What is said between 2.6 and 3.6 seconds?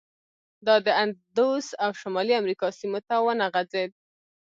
سیمو ته ونه